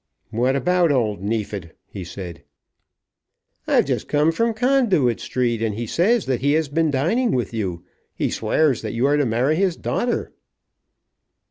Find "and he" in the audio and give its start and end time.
5.61-5.85